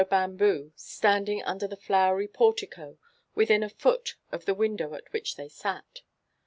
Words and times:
140 0.01 0.53
bamboo, 0.55 0.71
standing 0.75 1.43
under 1.43 1.67
the 1.67 1.77
flowery 1.77 2.27
portico, 2.27 2.97
within 3.35 3.61
a 3.61 3.69
foot 3.69 4.15
of 4.31 4.45
the 4.45 4.55
window 4.55 4.95
at 4.95 5.13
which 5.13 5.35
they 5.35 5.47
sat. 5.47 6.01